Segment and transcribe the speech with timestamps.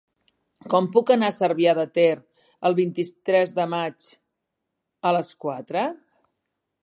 [0.73, 2.07] Com puc anar a Cervià de Ter
[2.69, 4.07] el vint-i-tres de maig
[5.11, 5.85] a les quatre?